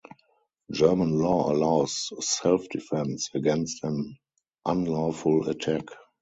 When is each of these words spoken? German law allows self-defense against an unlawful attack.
German 0.71 1.19
law 1.19 1.51
allows 1.51 2.11
self-defense 2.27 3.29
against 3.35 3.83
an 3.83 4.17
unlawful 4.65 5.47
attack. 5.47 5.83